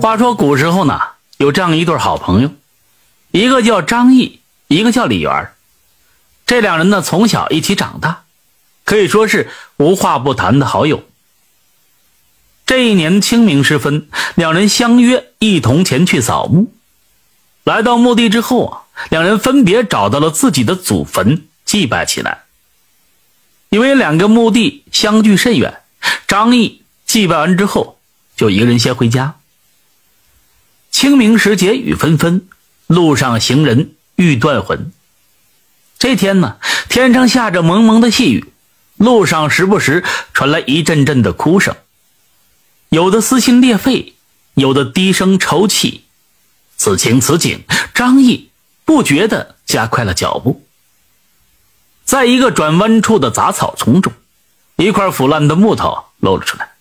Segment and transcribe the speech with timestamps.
[0.00, 0.98] 话说古时候呢，
[1.36, 2.50] 有这样一对好朋友，
[3.32, 5.50] 一个叫张毅，一个叫李元。
[6.46, 8.22] 这两人呢，从小一起长大，
[8.84, 11.04] 可以说是无话不谈的好友。
[12.64, 16.72] 这一年清明时分，两人相约一同前去扫墓。
[17.64, 22.44] 来到墓地之后啊，两人分别找到了自己的祖坟，祭拜起来。
[23.68, 25.82] 因为两个墓地相距甚远，
[26.26, 27.98] 张毅祭拜完之后，
[28.34, 29.34] 就一个人先回家。
[31.00, 32.46] 清明时节雨纷纷，
[32.86, 34.92] 路上行人欲断魂。
[35.98, 36.58] 这天呢，
[36.90, 38.52] 天上下着蒙蒙的细雨，
[38.98, 41.74] 路上时不时传来一阵阵的哭声，
[42.90, 44.12] 有的撕心裂肺，
[44.52, 46.04] 有的低声抽泣。
[46.76, 48.50] 此情此景，张毅
[48.84, 50.66] 不觉地加快了脚步。
[52.04, 54.12] 在一个转弯处的杂草丛中，
[54.76, 56.72] 一块腐烂的木头露了出来。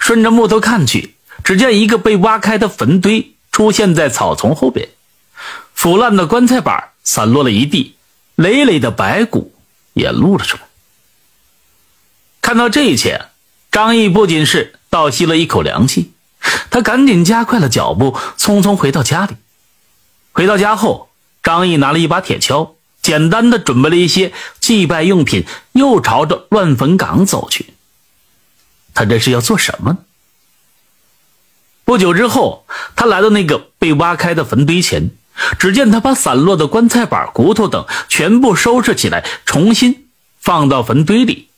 [0.00, 4.88] 顺着木头看去，只见一个被挖开的坟堆出现在草丛后边，
[5.74, 7.94] 腐烂的棺材板散落了一地，
[8.34, 9.54] 累累的白骨
[9.92, 10.62] 也露了出来。
[12.40, 13.26] 看到这一切，
[13.70, 16.12] 张毅不仅是倒吸了一口凉气，
[16.70, 19.36] 他赶紧加快了脚步，匆匆回到家里。
[20.32, 21.10] 回到家后，
[21.42, 22.74] 张毅拿了一把铁锹。
[23.02, 27.74] 简单的准备了一些祭拜用品，又朝着乱坟岗走去。
[28.94, 29.98] 他这是要做什么？
[31.92, 32.64] 不久之后，
[32.96, 35.10] 他来到那个被挖开的坟堆前，
[35.58, 40.08] 只见他把散落的棺材板、骨头等全部收拾起来，重新
[40.40, 41.50] 放到坟堆里，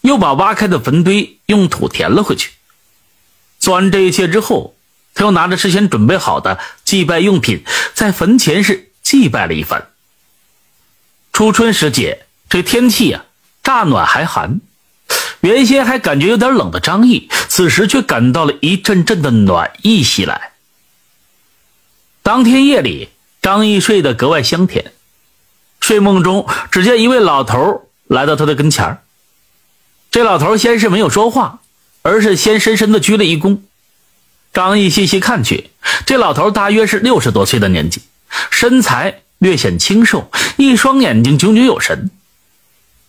[0.00, 2.52] 又把挖开的坟堆用土填了回去。
[3.58, 4.74] 做完这一切之后，
[5.12, 9.88] 他又拿着事先准备好的祭拜用品，在坟前是祭拜了一番。
[11.30, 13.26] 初春时节，这天气呀，
[13.62, 14.62] 乍暖还寒。
[15.44, 20.52] 原先还感觉有点冷的张毅，此时却感到了一阵阵的暖意袭来。
[22.22, 23.10] 当天夜里，
[23.42, 24.92] 张毅睡得格外香甜。
[25.80, 28.96] 睡梦中，只见一位老头来到他的跟前
[30.10, 31.60] 这老头先是没有说话，
[32.00, 33.58] 而是先深深的鞠了一躬。
[34.54, 35.68] 张毅细细看去，
[36.06, 38.00] 这老头大约是六十多岁的年纪，
[38.50, 39.20] 身材。
[39.38, 42.10] 略显清瘦，一双眼睛炯炯有神，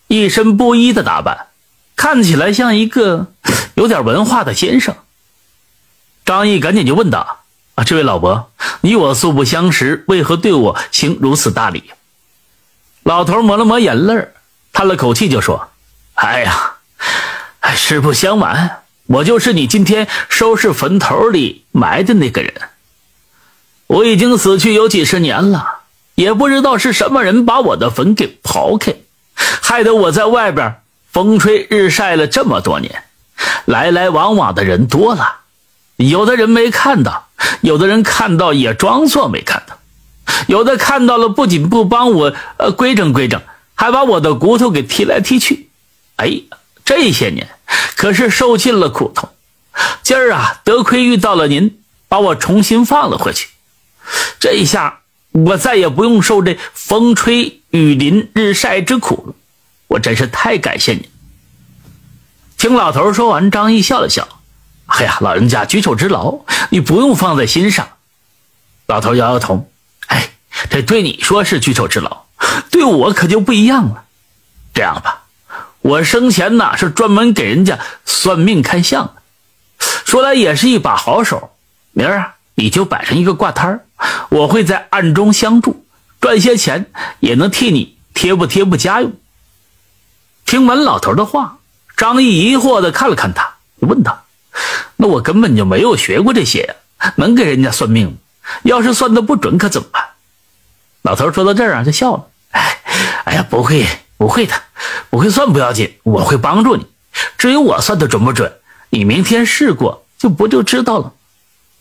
[0.08, 1.48] 一身布衣的打扮，
[1.96, 3.28] 看起来像一个
[3.76, 4.96] 有点文化的先生。
[6.26, 7.40] 张毅赶紧就问道
[7.76, 8.52] ：“啊，这位老伯，
[8.82, 11.84] 你我素不相识，为何对我行如此大礼？”
[13.04, 14.30] 老头抹了抹眼泪
[14.74, 15.70] 叹了口气就说
[16.16, 16.78] ：“哎呀，
[17.76, 22.54] 实不相瞒，我就是你今天收拾坟头里埋的那个人。
[23.88, 25.82] 我已经死去有几十年了。”
[26.16, 28.96] 也不知道是什么人把我的坟给刨开，
[29.36, 30.82] 害得我在外边
[31.16, 33.06] 风吹日晒了这么多年，
[33.64, 35.38] 来来往往的人多了，
[35.96, 37.30] 有的人没看到，
[37.62, 39.78] 有的人看到也装作没看到，
[40.48, 43.42] 有的看到了不仅不帮我呃规整规整，
[43.76, 45.70] 还把我的骨头给踢来踢去。
[46.18, 46.42] 哎，
[46.84, 47.48] 这些年
[47.96, 49.30] 可是受尽了苦头，
[50.04, 53.48] 今儿啊得亏遇到了您，把我重新放了回去，
[54.38, 55.00] 这一下。
[55.32, 59.34] 我再也不用受这风吹雨淋日晒之苦了，
[59.88, 61.10] 我真是太感谢你。
[62.58, 64.28] 听老头说完，张毅笑了笑
[64.88, 67.88] ：“哎呀，老人家举手之劳，你不用放在心上。”
[68.88, 69.70] 老头摇摇头
[70.08, 70.30] ：“哎，
[70.70, 72.26] 这对你说是举手之劳，
[72.72, 74.06] 对我可就不一样了。
[74.74, 75.24] 这样吧，
[75.82, 79.16] 我生前呢是专门给人家算命看相的，
[80.06, 81.52] 说来也是一把好手。
[81.92, 83.82] 明儿啊，你就摆上一个挂摊儿。”
[84.30, 85.86] 我会在暗中相助，
[86.20, 89.14] 赚些钱也能替你贴补贴补家用。
[90.46, 91.58] 听完老头的话，
[91.98, 94.24] 张毅疑惑的看了看他，问他
[94.96, 98.18] ：“那我根本就没有学过这些呀，能给人家算命吗？
[98.64, 100.04] 要是算的不准，可怎么办？”
[101.04, 102.80] 老头说到这儿啊，就笑了：“哎，
[103.26, 103.86] 哎呀，不会，
[104.18, 104.54] 不会的，
[105.10, 106.86] 不会算不要紧，我会帮助你。
[107.38, 108.54] 至于我算的准不准，
[108.90, 111.14] 你明天试过就不就知道了。”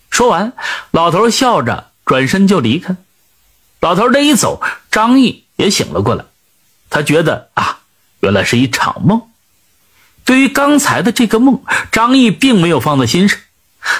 [0.09, 0.53] 说完，
[0.91, 1.91] 老头笑着。
[2.05, 2.95] 转身就离开，
[3.79, 6.23] 老头这一走，张毅也醒了过来。
[6.87, 7.79] 他觉得啊，
[8.25, 9.21] 原来是一场梦。
[10.23, 13.39] 对于刚才的这个梦，张毅并没有放在心上。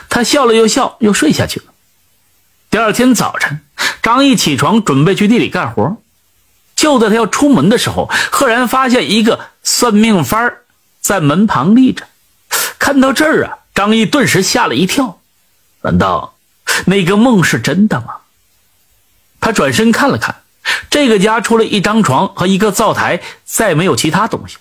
[0.10, 1.66] 他笑了又笑，又睡下去了。
[2.72, 3.62] 第二天早晨，
[4.02, 5.98] 张毅起床准备去地里干活，
[6.76, 10.56] 就在他要出门的时候，赫然发现一个算命番
[11.00, 12.08] 在门旁立着。
[12.80, 15.20] 看到这儿啊，张毅顿时吓了一跳。
[15.84, 16.34] 难道？
[16.88, 18.16] 那个梦是真的吗？
[19.40, 20.36] 他转身看了看，
[20.90, 24.58] 这个家除了一张床和一个灶台，再没有其他东西。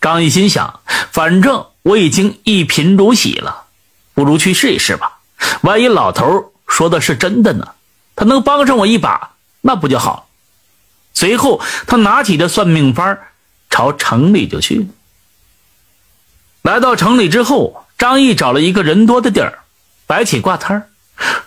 [0.00, 0.80] 张毅心想：
[1.10, 3.64] 反正我已经一贫如洗了，
[4.12, 5.18] 不如去试一试吧。
[5.62, 7.68] 万一老头说的是真的呢？
[8.16, 9.32] 他能帮上我一把，
[9.62, 10.28] 那不就好？
[11.14, 13.18] 随后，他拿起这算命幡，
[13.70, 14.86] 朝城里就去。
[16.62, 19.60] 来到城里之后，张毅找了一个人多的地儿，
[20.06, 20.90] 摆起挂摊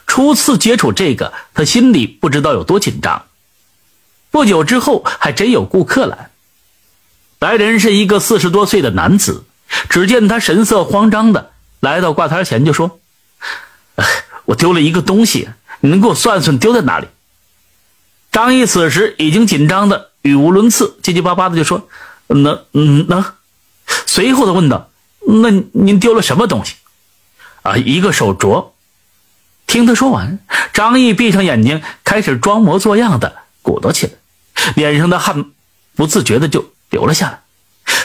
[0.07, 3.26] 初次接触这个，他心里不知道有多紧张。
[4.37, 6.29] 不久之后，还真有顾客来。
[7.39, 9.45] 来人是一个四十多岁的男子，
[9.89, 11.49] 只见他神色慌张的
[11.79, 12.99] 来到挂摊前，就说
[14.45, 15.49] ：“我丢了一个东西，
[15.79, 17.07] 你能给我算算丢在哪里？”
[18.31, 21.89] 张毅此时已经紧张的语无伦次，结结巴巴的就说
[22.29, 23.25] ：“能，能。”
[24.05, 24.91] 随后他问道
[25.25, 26.75] ：“那您丢了什么东西？”
[27.63, 28.67] 啊，一个手镯。
[29.65, 30.37] 听他说完，
[30.73, 34.13] 张毅闭上眼睛，开始装模作样的鼓捣起来，
[34.75, 35.51] 脸上的汗
[35.95, 37.41] 不自觉的就流了下来。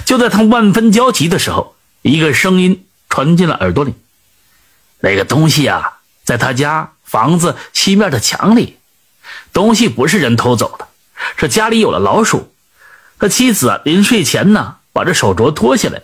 [0.04, 3.94] 就在他万分焦急的时候，一个声音传进了耳朵里
[5.00, 8.78] ：“那个东西啊，在他家房子西面的墙里。
[9.52, 10.88] 东西不是人偷走的，
[11.36, 12.54] 是家里有了老鼠。
[13.18, 16.02] 他妻子临睡前呢，把这手镯脱下来，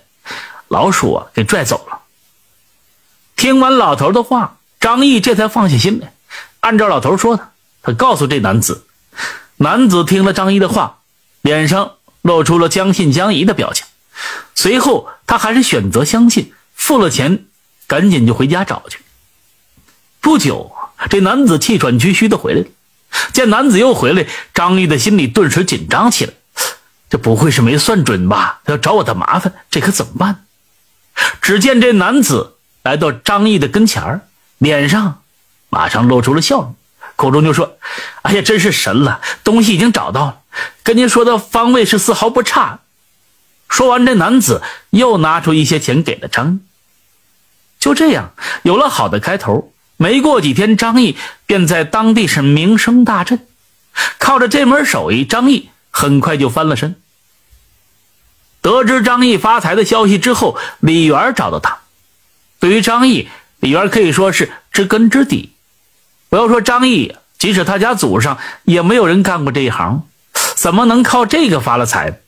[0.69, 2.01] 老鼠啊给拽走了。”
[3.37, 4.55] 听完老头的话。
[4.81, 6.12] 张毅这才放下心来，
[6.61, 7.51] 按照老头说的，
[7.83, 8.87] 他告诉这男子。
[9.60, 11.00] 男子听了张毅的话，
[11.43, 13.84] 脸上露出了将信将疑的表情。
[14.55, 17.46] 随后，他还是选择相信，付了钱，
[17.88, 19.00] 赶紧就回家找去。
[20.20, 20.72] 不久，
[21.10, 22.66] 这男子气喘吁吁的回来了。
[23.32, 26.34] 见男子又回来，张毅的心里顿时紧张起来。
[27.10, 28.60] 这不会是没算准吧？
[28.64, 30.44] 他要找我的麻烦，这可怎么办？
[31.43, 34.20] 只见这男子来到张毅的跟前儿。
[34.58, 35.22] 脸上
[35.69, 36.76] 马上露出了笑容，
[37.19, 37.79] 口中就说
[38.23, 39.20] ：“哎呀，真是神了！
[39.43, 40.41] 东西已经找到了，
[40.85, 42.79] 跟您说的方位是丝毫不差。”
[43.69, 46.59] 说完，这男子又拿出一些钱给了张毅。
[47.81, 49.73] 就这样，有了好的开头。
[49.97, 53.44] 没过几天，张毅便在当地是名声大振。
[54.19, 56.94] 靠着这门手艺，张毅很快就翻了身。
[58.62, 61.79] 得知张毅发财的消息之后，李元找到他。
[62.61, 63.29] 对于张毅，
[63.59, 65.50] 李元可以说是知根知底。
[66.29, 70.07] 不要说张毅，即使他家祖上也没有人干过这一行，
[70.57, 72.21] 怎么能靠这个发了财？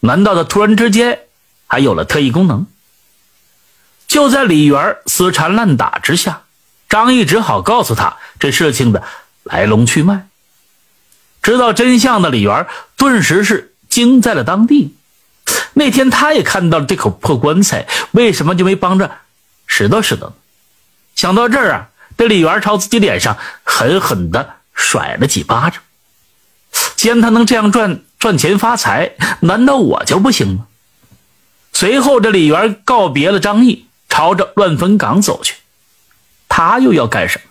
[0.00, 1.20] 难道他突然之间
[1.66, 2.66] 还有了特异功能？
[4.06, 6.42] 就在李元死缠烂打之下，
[6.88, 9.02] 张毅只好告诉他这事情的
[9.44, 10.28] 来龙去脉。
[11.42, 12.66] 知道真相的李元
[12.96, 14.94] 顿时是惊在了当地。
[15.72, 19.18] 那天他也看到了这口破棺材，为什么就没帮着
[19.66, 20.32] 拾掇拾掇？
[21.14, 25.80] 想到这儿啊，这李元朝自己脸上狠狠的甩了几巴掌。
[26.96, 30.66] 既然他能这样赚赚钱发财，难道我就不行吗？
[31.72, 35.54] 随后，这李元告别了张毅，朝着乱坟岗走去。
[36.48, 37.44] 他又要干什么？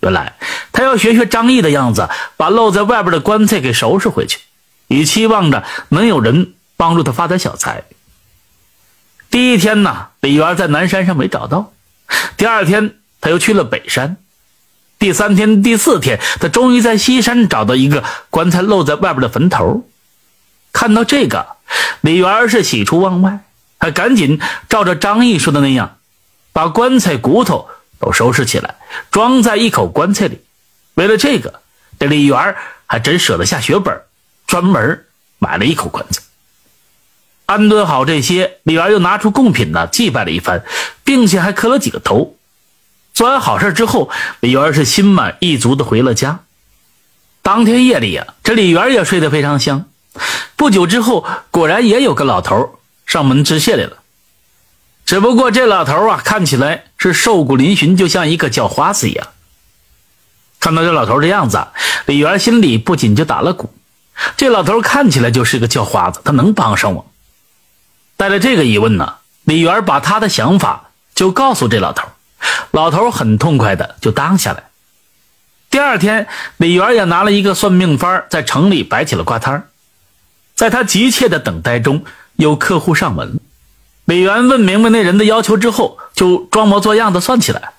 [0.00, 0.34] 原来
[0.72, 4.40] 他要学学张毅的样子，把露在外边的棺材给收拾回去，
[4.88, 7.84] 以期望着能有人帮助他发点小财。
[9.30, 11.72] 第一天呢，李元在南山上没找到。
[12.36, 14.16] 第二天，他又去了北山。
[14.98, 19.86] 第三天、第四天，他终于在西山找到一个棺材露在外边的坟头。
[20.72, 21.56] 看到这个，
[22.02, 23.40] 李元是喜出望外，
[23.78, 24.38] 他赶紧
[24.68, 25.96] 照着张毅说的那样，
[26.52, 27.68] 把棺材骨头
[27.98, 28.76] 都收拾起来，
[29.10, 30.42] 装在一口棺材里。
[30.94, 31.60] 为了这个，
[31.98, 32.54] 这李元
[32.86, 34.02] 还真舍得下血本，
[34.46, 35.06] 专门
[35.38, 36.20] 买了一口棺材。
[37.46, 40.62] 安顿好这些，李元又拿出贡品呢，祭拜了一番，
[41.04, 42.36] 并且还磕了几个头。
[43.20, 44.08] 做完好事之后，
[44.40, 46.40] 李元是心满意足的回了家。
[47.42, 49.84] 当天夜里呀，这李元也睡得非常香。
[50.56, 53.98] 不久之后，果然也有个老头上门致谢来了。
[55.04, 59.28] 只不过这老头啊，看起来是瘦骨嶙峋，就像一个叫花子一样。
[60.58, 61.66] 看到这老头的样子，
[62.06, 63.70] 李元心里不仅就打了鼓。
[64.38, 67.12] 这老头看起来就是个叫花子，他能帮上我？
[68.16, 72.08] 带着这个疑问呢，李元把他的想法就告诉这老头，
[72.70, 74.64] 老头很痛快的就当下来。
[75.70, 79.68] 第二天，李元也拿了一个算命幡，在城里摆起了挂摊
[80.54, 82.04] 在他急切的等待中，
[82.34, 83.38] 有客户上门。
[84.04, 87.72] 李元问明白那人的要求之后，就装模作样的算起来。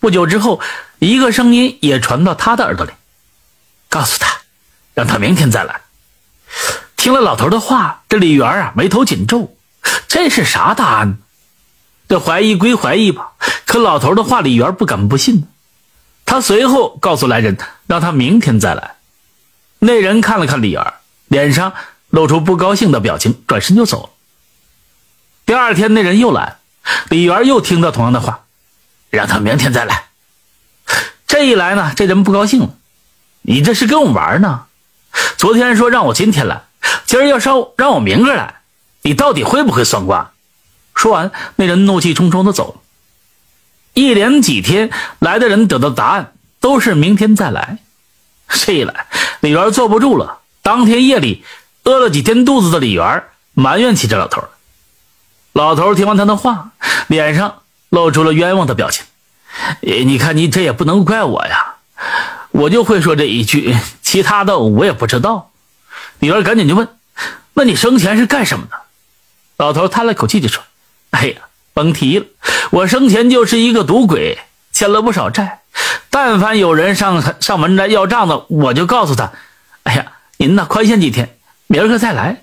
[0.00, 0.60] 不久之后，
[0.98, 2.92] 一个声音也传到他的耳朵里，
[3.88, 4.38] 告诉他，
[4.94, 5.80] 让他明天再来。
[6.96, 9.54] 听了老头的话，这李元啊，眉头紧皱。
[10.08, 11.18] 这是啥答案？
[12.08, 13.32] 这怀疑归怀疑吧，
[13.64, 15.48] 可老头的话，李元不敢不信。
[16.24, 18.96] 他随后告诉来人，让他明天再来。
[19.78, 20.94] 那人看了看李元，
[21.28, 21.72] 脸上
[22.10, 24.10] 露出不高兴的表情，转身就走了。
[25.44, 26.56] 第二天，那人又来，
[27.08, 28.44] 李元又听到同样的话，
[29.10, 30.06] 让他明天再来。
[31.26, 32.70] 这一来呢，这人不高兴了。
[33.42, 34.64] 你这是跟我玩呢？
[35.36, 36.62] 昨天说让我今天来，
[37.04, 38.60] 今儿要烧让我明个来，
[39.02, 40.32] 你到底会不会算卦？
[40.96, 42.80] 说完，那人怒气冲冲的走了。
[43.92, 47.78] 一连几天来的人得到答案都是明天再来。
[48.48, 49.06] 这一来，
[49.40, 50.40] 李元坐不住了。
[50.62, 51.44] 当天夜里，
[51.84, 53.24] 饿了几天肚子的李元
[53.54, 54.42] 埋怨起这老头
[55.52, 56.72] 老头听完他的话，
[57.06, 59.04] 脸上露出了冤枉的表情。
[59.80, 61.76] 你看，你这也不能怪我呀，
[62.50, 65.50] 我就会说这一句，其他的我也不知道。
[66.18, 66.88] 李元赶紧就问
[67.54, 68.76] ：“那你生前是干什么的？”
[69.56, 70.62] 老头叹了口气就说
[71.16, 71.36] ：“哎呀，
[71.72, 72.26] 甭提了，
[72.70, 74.38] 我生前就是一个赌鬼，
[74.70, 75.60] 欠了不少债。
[76.10, 79.32] 但凡有人上上门来要账的，我就告诉他
[79.84, 82.42] ：‘哎呀，您呐宽限几天，明儿个再来。’”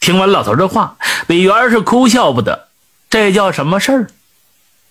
[0.00, 0.96] 听完老头这话，
[1.28, 2.66] 李元是哭笑不得。
[3.10, 4.10] 这叫什么事儿？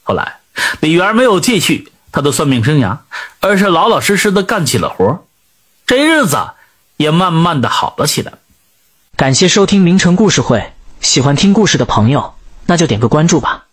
[0.03, 0.37] 后来，
[0.79, 2.99] 李元没有继续他的算命生涯，
[3.41, 5.25] 而是老老实实的干起了活
[5.85, 6.37] 这日子
[6.95, 8.31] 也慢慢的好了起来。
[9.17, 12.35] 感谢收听名城故事会，喜欢听故事的朋友，
[12.67, 13.66] 那就点个关注吧。